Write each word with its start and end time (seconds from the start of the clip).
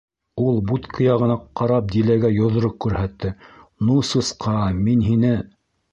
—Ул 0.43 0.55
будка 0.69 1.03
яғына 1.07 1.35
ҡарап 1.61 1.91
Диләгә 1.95 2.31
йоҙроҡ 2.37 2.75
күрһәтте:— 2.87 3.35
Ну 3.91 3.99
сусҡа, 4.13 4.57
мин 4.87 5.05
һине! 5.11 5.35